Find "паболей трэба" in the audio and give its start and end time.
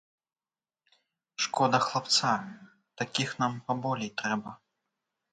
3.67-4.55